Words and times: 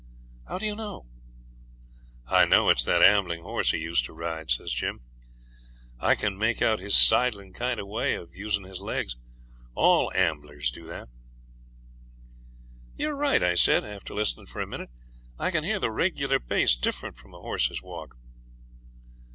'How 0.47 0.57
do 0.57 0.65
you 0.65 0.75
know?' 0.75 1.05
'I 2.25 2.45
know 2.47 2.69
it's 2.69 2.83
that 2.85 3.03
ambling 3.03 3.43
horse 3.43 3.69
he 3.69 3.77
used 3.77 4.03
to 4.05 4.13
ride,' 4.13 4.49
says 4.49 4.73
Jim. 4.73 5.01
'I 5.99 6.15
can 6.15 6.39
make 6.39 6.59
out 6.59 6.79
his 6.79 6.95
sideling 6.97 7.53
kind 7.53 7.79
of 7.79 7.85
way 7.87 8.15
of 8.15 8.33
using 8.33 8.63
his 8.65 8.81
legs. 8.81 9.15
All 9.75 10.11
amblers 10.15 10.71
do 10.71 10.87
that.' 10.87 11.09
'You're 12.95 13.13
right,' 13.15 13.43
I 13.43 13.53
said, 13.53 13.85
after 13.85 14.15
listening 14.15 14.47
for 14.47 14.59
a 14.59 14.65
minute. 14.65 14.89
'I 15.37 15.51
can 15.51 15.63
hear 15.63 15.77
the 15.77 15.91
regular 15.91 16.39
pace, 16.39 16.75
different 16.75 17.15
from 17.15 17.35
a 17.35 17.39
horse's 17.39 17.83
walk.' 17.83 18.15